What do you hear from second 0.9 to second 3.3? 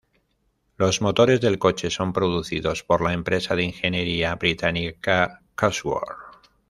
motores del coche son producidos por la